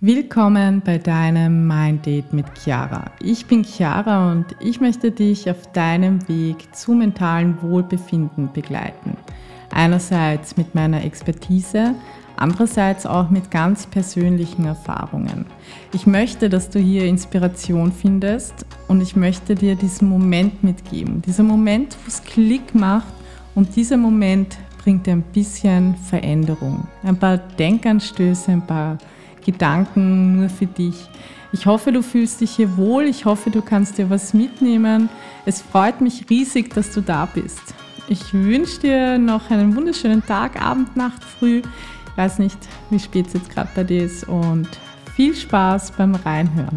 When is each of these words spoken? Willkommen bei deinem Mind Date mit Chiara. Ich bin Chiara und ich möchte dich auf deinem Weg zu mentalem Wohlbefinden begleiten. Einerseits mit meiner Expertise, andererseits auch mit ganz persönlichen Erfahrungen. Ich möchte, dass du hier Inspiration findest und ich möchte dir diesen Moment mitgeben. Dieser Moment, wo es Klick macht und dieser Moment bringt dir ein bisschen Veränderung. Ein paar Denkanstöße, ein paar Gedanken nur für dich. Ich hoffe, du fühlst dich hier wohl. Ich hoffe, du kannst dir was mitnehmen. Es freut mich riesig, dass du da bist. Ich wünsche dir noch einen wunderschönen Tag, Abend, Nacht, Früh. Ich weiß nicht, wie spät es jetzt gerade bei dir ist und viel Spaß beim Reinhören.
Willkommen 0.00 0.80
bei 0.80 0.96
deinem 0.96 1.66
Mind 1.66 2.06
Date 2.06 2.32
mit 2.32 2.46
Chiara. 2.54 3.10
Ich 3.20 3.46
bin 3.46 3.64
Chiara 3.64 4.30
und 4.30 4.46
ich 4.60 4.80
möchte 4.80 5.10
dich 5.10 5.50
auf 5.50 5.72
deinem 5.72 6.28
Weg 6.28 6.72
zu 6.72 6.92
mentalem 6.92 7.60
Wohlbefinden 7.60 8.48
begleiten. 8.52 9.16
Einerseits 9.72 10.56
mit 10.56 10.72
meiner 10.72 11.04
Expertise, 11.04 11.96
andererseits 12.36 13.06
auch 13.06 13.28
mit 13.30 13.50
ganz 13.50 13.86
persönlichen 13.86 14.66
Erfahrungen. 14.66 15.46
Ich 15.92 16.06
möchte, 16.06 16.48
dass 16.48 16.70
du 16.70 16.78
hier 16.78 17.04
Inspiration 17.06 17.90
findest 17.90 18.54
und 18.86 19.00
ich 19.00 19.16
möchte 19.16 19.56
dir 19.56 19.74
diesen 19.74 20.08
Moment 20.08 20.62
mitgeben. 20.62 21.22
Dieser 21.22 21.42
Moment, 21.42 21.96
wo 22.04 22.06
es 22.06 22.22
Klick 22.22 22.72
macht 22.72 23.12
und 23.56 23.74
dieser 23.74 23.96
Moment 23.96 24.58
bringt 24.80 25.08
dir 25.08 25.14
ein 25.14 25.22
bisschen 25.22 25.96
Veränderung. 25.96 26.86
Ein 27.02 27.16
paar 27.16 27.38
Denkanstöße, 27.38 28.52
ein 28.52 28.64
paar 28.64 28.96
Gedanken 29.48 30.36
nur 30.36 30.50
für 30.50 30.66
dich. 30.66 31.08
Ich 31.52 31.64
hoffe, 31.64 31.90
du 31.90 32.02
fühlst 32.02 32.42
dich 32.42 32.50
hier 32.50 32.76
wohl. 32.76 33.04
Ich 33.04 33.24
hoffe, 33.24 33.48
du 33.48 33.62
kannst 33.62 33.96
dir 33.96 34.10
was 34.10 34.34
mitnehmen. 34.34 35.08
Es 35.46 35.62
freut 35.62 36.02
mich 36.02 36.28
riesig, 36.28 36.74
dass 36.74 36.92
du 36.92 37.00
da 37.00 37.24
bist. 37.24 37.62
Ich 38.08 38.34
wünsche 38.34 38.80
dir 38.80 39.16
noch 39.16 39.50
einen 39.50 39.74
wunderschönen 39.74 40.22
Tag, 40.24 40.60
Abend, 40.60 40.94
Nacht, 40.96 41.24
Früh. 41.24 41.62
Ich 41.62 42.16
weiß 42.16 42.40
nicht, 42.40 42.58
wie 42.90 42.98
spät 42.98 43.28
es 43.28 43.32
jetzt 43.32 43.48
gerade 43.48 43.70
bei 43.74 43.84
dir 43.84 44.04
ist 44.04 44.28
und 44.28 44.68
viel 45.16 45.34
Spaß 45.34 45.92
beim 45.92 46.14
Reinhören. 46.14 46.76